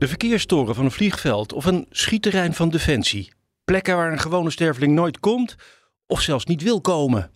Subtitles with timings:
[0.00, 3.32] de verkeerstoren van een vliegveld of een schietterrein van Defensie.
[3.64, 5.56] Plekken waar een gewone sterveling nooit komt
[6.06, 7.30] of zelfs niet wil komen.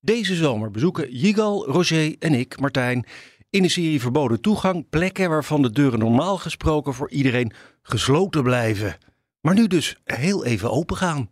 [0.00, 3.06] Deze zomer bezoeken Jigal, Roger en ik, Martijn,
[3.50, 8.96] in de serie Verboden Toegang plekken waarvan de deuren normaal gesproken voor iedereen gesloten blijven.
[9.40, 11.30] Maar nu dus heel even open gaan.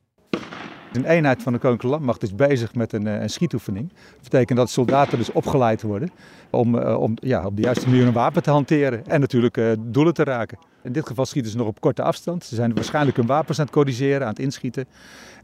[0.95, 3.89] Een eenheid van de Koninklijke Landmacht is bezig met een, eh, een schietoefening.
[3.89, 6.11] Dat betekent dat soldaten dus opgeleid worden
[6.51, 9.73] om, uh, om ja, op de juiste manier een wapen te hanteren en natuurlijk uh,
[9.79, 10.59] doelen te raken.
[10.83, 12.45] In dit geval schieten ze nog op korte afstand.
[12.45, 14.87] Ze zijn waarschijnlijk hun wapens aan het corrigeren, aan het inschieten.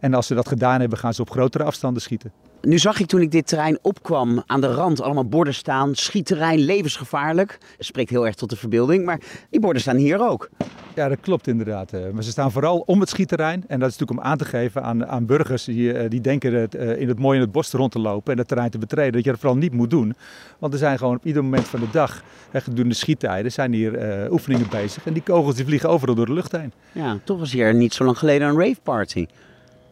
[0.00, 2.32] En als ze dat gedaan hebben, gaan ze op grotere afstanden schieten.
[2.62, 5.94] Nu zag ik toen ik dit terrein opkwam aan de rand allemaal borden staan.
[5.94, 7.58] Schietterrein, levensgevaarlijk.
[7.76, 9.04] Dat spreekt heel erg tot de verbeelding.
[9.04, 10.48] Maar die borden staan hier ook.
[10.94, 11.92] Ja, dat klopt inderdaad.
[12.12, 13.64] Maar ze staan vooral om het schietterrein.
[13.66, 16.74] En dat is natuurlijk om aan te geven aan, aan burgers die, die denken het,
[16.74, 19.12] in het mooie in het bos rond te lopen en het terrein te betreden.
[19.12, 20.14] Dat je dat vooral niet moet doen.
[20.58, 22.22] Want er zijn gewoon op ieder moment van de dag,
[22.52, 25.06] gedurende schiettijden, zijn hier uh, oefeningen bezig.
[25.06, 26.72] En die kogels die vliegen overal door de lucht heen.
[26.92, 29.26] Ja, toch was hier niet zo lang geleden een rave party.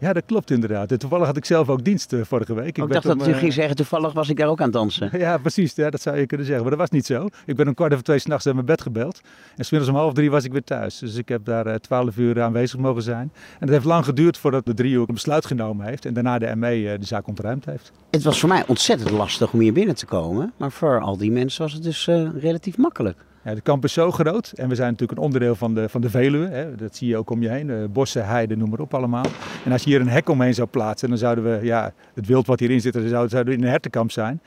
[0.01, 0.93] Ja, dat klopt inderdaad.
[0.93, 2.67] En toevallig had ik zelf ook dienst uh, vorige week.
[2.67, 5.11] Ik, ik dacht dat u ging zeggen, toevallig was ik daar ook aan het dansen.
[5.19, 5.75] ja, precies.
[5.75, 6.65] Ja, dat zou je kunnen zeggen.
[6.65, 7.29] Maar dat was niet zo.
[7.47, 9.21] Ik ben om kwart over twee s'nachts uit mijn bed gebeld.
[9.57, 10.99] En smiddags om half drie was ik weer thuis.
[10.99, 13.33] Dus ik heb daar twaalf uh, uur aanwezig mogen zijn.
[13.33, 16.05] En het heeft lang geduurd voordat de driehoek een besluit genomen heeft.
[16.05, 17.93] En daarna de ME de zaak ontruimd heeft.
[18.11, 20.53] Het was voor mij ontzettend lastig om hier binnen te komen.
[20.57, 22.07] Maar voor al die mensen was het dus
[22.41, 23.27] relatief makkelijk.
[23.49, 26.01] Ja, de kamp is zo groot en we zijn natuurlijk een onderdeel van de, van
[26.01, 26.49] de Veluwe.
[26.49, 26.75] Hè.
[26.75, 27.69] Dat zie je ook om je heen.
[27.69, 29.25] Uh, bossen, heiden, noem maar op allemaal.
[29.65, 32.47] En als je hier een hek omheen zou plaatsen, dan zouden we, ja, het wild
[32.47, 34.41] wat hierin zit, dan zouden we in een hertenkamp zijn.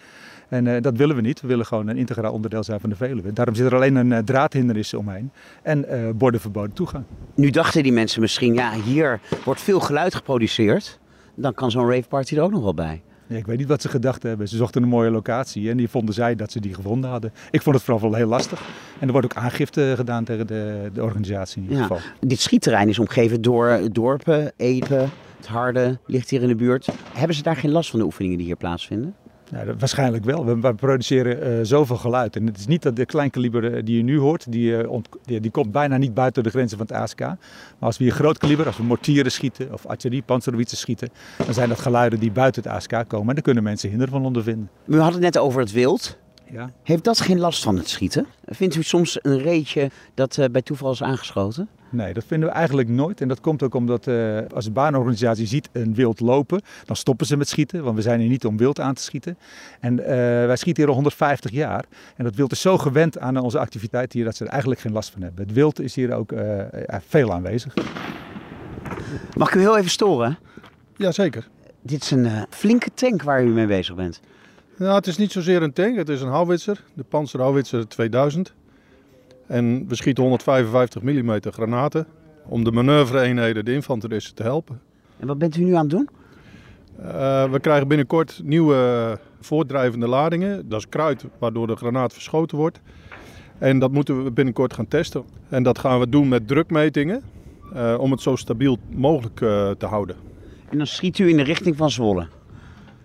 [0.50, 1.42] En uh, dat willen we niet.
[1.42, 3.34] We willen gewoon een integraal onderdeel zijn van de Veluwe.
[3.34, 5.32] Daarom zit er alleen een draadhindernis omheen
[5.64, 5.86] en
[6.18, 7.04] borden verboden toegang.
[7.36, 11.00] Nu dachten die mensen misschien, ja, hier wordt veel geluid geproduceerd.
[11.36, 13.02] Dan kan zo'n rave party er ook nog wel bij.
[13.32, 14.48] Ja, ik weet niet wat ze gedacht hebben.
[14.48, 17.34] Ze zochten een mooie locatie en die vonden zij dat ze die gevonden hadden.
[17.52, 18.62] Ik vond het vooral wel heel lastig.
[19.00, 22.00] En er wordt ook aangifte gedaan tegen de, de organisatie in ieder geval.
[22.20, 26.88] dit schietterrein is omgeven door dorpen, Epen, het Harde ligt hier in de buurt.
[27.14, 29.16] Hebben ze daar geen last van de oefeningen die hier plaatsvinden?
[29.52, 30.46] Dat, waarschijnlijk wel.
[30.46, 32.36] We, we produceren uh, zoveel geluid.
[32.36, 35.52] En het is niet dat de kleinkaliber die je nu hoort, die, ont, die, die,
[35.52, 37.20] komt bijna niet buiten de grenzen van het ASK.
[37.20, 37.38] Maar
[37.80, 41.10] als we hier groot kaliber, als we mortieren schieten of artillerie, panzerwietsen schieten,
[41.46, 43.28] dan zijn dat geluiden die buiten het ASK komen.
[43.28, 44.70] En daar kunnen mensen hinder van ondervinden.
[44.86, 46.20] We hadden het net over het wild.
[46.52, 46.72] Ja.
[46.84, 48.26] Heeft dat geen last van het schieten?
[48.46, 51.70] Vindt u soms een reetje dat uh, bij toeval is aangeschoten?
[51.90, 53.22] Nee, dat vinden we eigenlijk nooit.
[53.22, 57.26] En dat komt ook omdat uh, als de baanorganisatie ziet een wild lopen, dan stoppen
[57.26, 57.84] ze met schieten.
[57.84, 59.38] Want we zijn hier niet om wild aan te schieten.
[59.80, 61.86] En uh, wij schieten hier al 150 jaar.
[62.16, 64.92] En dat wild is zo gewend aan onze activiteit hier dat ze er eigenlijk geen
[64.92, 65.46] last van hebben.
[65.46, 66.62] Het wild is hier ook uh,
[67.08, 67.74] veel aanwezig.
[69.38, 70.38] Mag ik u heel even storen?
[70.96, 71.48] Jazeker.
[71.82, 74.22] Dit is een flinke tank waar u mee bezig bent.
[74.82, 78.54] Nou, het is niet zozeer een tank, het is een houwitser, de Panzerhouwitser 2000.
[79.48, 82.08] En we schieten 155 mm granaten
[82.46, 84.82] om de manoeuvre-eenheden, de infanteristen, te helpen.
[85.20, 86.10] En wat bent u nu aan het doen?
[87.00, 90.70] Uh, we krijgen binnenkort nieuwe voortdrijvende ladingen.
[90.70, 92.80] Dat is kruid waardoor de granaat verschoten wordt.
[93.58, 95.24] En dat moeten we binnenkort gaan testen.
[95.50, 97.24] En dat gaan we doen met drukmetingen
[97.74, 100.16] uh, om het zo stabiel mogelijk uh, te houden.
[100.70, 102.28] En dan schiet u in de richting van Zwolle?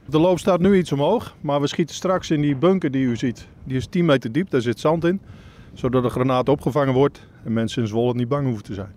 [0.09, 3.17] De loop staat nu iets omhoog, maar we schieten straks in die bunker die u
[3.17, 3.49] ziet.
[3.65, 5.21] Die is 10 meter diep, daar zit zand in.
[5.75, 8.93] Zodat de granaat opgevangen wordt en mensen in Zwolle niet bang hoeven te zijn.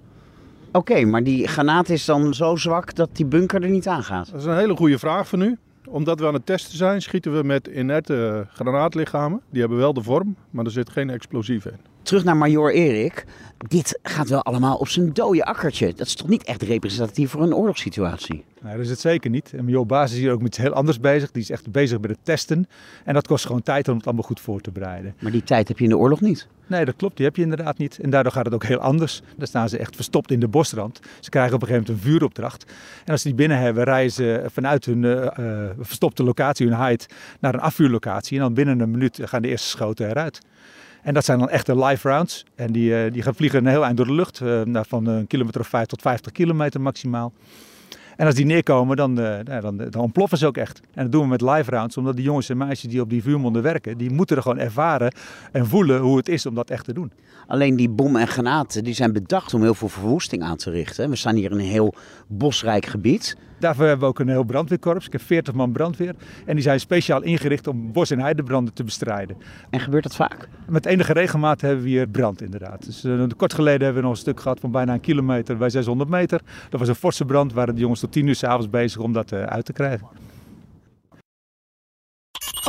[0.67, 4.03] Oké, okay, maar die granaat is dan zo zwak dat die bunker er niet aan
[4.03, 4.31] gaat?
[4.31, 5.57] Dat is een hele goede vraag van u.
[5.87, 9.41] Omdat we aan het testen zijn, schieten we met inerte granaatlichamen.
[9.49, 11.88] Die hebben wel de vorm, maar er zit geen explosief in.
[12.01, 13.25] Terug naar Major Erik.
[13.67, 15.93] Dit gaat wel allemaal op zijn dode akkertje.
[15.93, 18.43] Dat is toch niet echt representatief voor een oorlogssituatie?
[18.61, 19.53] Nee, dat is het zeker niet.
[19.53, 21.31] En Major Baas is hier ook met iets heel anders bezig.
[21.31, 22.67] Die is echt bezig met het testen.
[23.05, 25.15] En dat kost gewoon tijd om het allemaal goed voor te bereiden.
[25.19, 26.47] Maar die tijd heb je in de oorlog niet?
[26.67, 27.15] Nee, dat klopt.
[27.17, 27.99] Die heb je inderdaad niet.
[27.99, 29.21] En daardoor gaat het ook heel anders.
[29.37, 30.99] Dan staan ze echt verstopt in de bosrand.
[31.19, 32.65] Ze krijgen op een gegeven moment een vuuropdracht.
[33.05, 36.85] En als ze die binnen hebben, rijden ze vanuit hun uh, uh, verstopte locatie, hun
[36.85, 37.05] hide,
[37.39, 38.37] naar een afvuurlocatie.
[38.37, 40.41] En dan binnen een minuut gaan de eerste schoten eruit.
[41.01, 42.45] En dat zijn dan echte live rounds.
[42.55, 44.41] En die, uh, die gaan vliegen een heel eind door de lucht.
[44.87, 47.33] van een kilometer of 5 tot 50 kilometer maximaal.
[48.19, 50.79] En als die neerkomen, dan, uh, dan, dan ontploffen ze ook echt.
[50.93, 53.23] En dat doen we met live rounds, omdat die jongens en meisjes die op die
[53.23, 55.13] vuurmonden werken, die moeten er gewoon ervaren
[55.51, 57.11] en voelen hoe het is om dat echt te doen.
[57.47, 61.09] Alleen die bommen en granaten die zijn bedacht om heel veel verwoesting aan te richten.
[61.09, 61.93] We staan hier in een heel
[62.27, 63.37] bosrijk gebied.
[63.59, 65.05] Daarvoor hebben we ook een heel brandweerkorps.
[65.05, 66.15] Ik heb 40 man brandweer.
[66.45, 69.37] En die zijn speciaal ingericht om bos- en heidebranden te bestrijden.
[69.69, 70.47] En gebeurt dat vaak?
[70.67, 72.85] Met enige regelmaat hebben we hier brand inderdaad.
[72.85, 75.69] Dus, uh, kort geleden hebben we nog een stuk gehad van bijna een kilometer bij
[75.69, 76.41] 600 meter.
[76.69, 77.53] Dat was een forse brand.
[77.53, 80.07] Waren de jongens tot 10 uur s'avonds bezig om dat uh, uit te krijgen.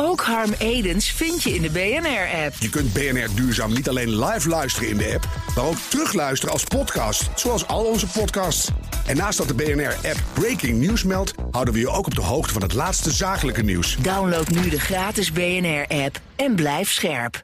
[0.03, 2.55] Ook Harm Edens vind je in de BNR-app.
[2.59, 6.63] Je kunt BNR Duurzaam niet alleen live luisteren in de app, maar ook terugluisteren als
[6.63, 8.69] podcast, zoals al onze podcasts.
[9.07, 12.53] En naast dat de BNR-app Breaking News meldt, houden we je ook op de hoogte
[12.53, 13.97] van het laatste zakelijke nieuws.
[13.97, 17.43] Download nu de gratis BNR-app en blijf scherp.